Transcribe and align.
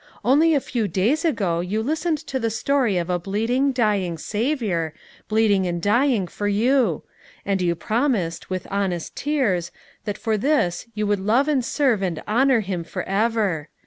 Only 0.25 0.55
a 0.55 0.59
few 0.59 0.87
days 0.87 1.23
ago 1.23 1.59
you 1.59 1.83
listened 1.83 2.17
to 2.25 2.39
the 2.39 2.49
story 2.49 2.97
of 2.97 3.07
a 3.11 3.19
bleeding, 3.19 3.71
dying 3.71 4.17
Saviour, 4.17 4.95
bleeding 5.27 5.67
and 5.67 5.79
dying 5.79 6.25
for 6.25 6.47
you; 6.47 7.03
and 7.45 7.61
you 7.61 7.75
promised, 7.75 8.49
with 8.49 8.65
honest 8.71 9.15
tears, 9.15 9.71
that 10.05 10.17
for 10.17 10.37
this 10.39 10.87
you 10.95 11.05
would 11.05 11.19
love 11.19 11.47
and 11.47 11.63
serve 11.63 12.01
and 12.01 12.19
honour 12.27 12.61
Him 12.61 12.83
for 12.83 13.03
ever. 13.03 13.69